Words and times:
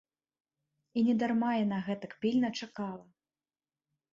І 0.99 1.03
недарма 1.09 1.51
яна 1.63 1.79
гэтак 1.91 2.11
пільна 2.25 2.49
чакала. 2.61 3.05